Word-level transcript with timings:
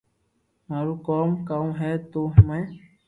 مارو 0.67 0.93
ڪوم 1.07 1.29
ڪاو 1.47 1.67
ھي 1.79 1.91
تو 2.11 2.21
۾ 2.47 2.59